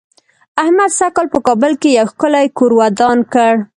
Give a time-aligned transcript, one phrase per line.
[0.63, 3.51] احمد سږ کال په کابل کې یو ښکلی کور ودان کړ.